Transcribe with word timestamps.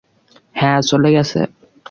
হ্যাঁ- 0.55 0.79
চলে 0.89 1.09
গেছে? 1.11 1.39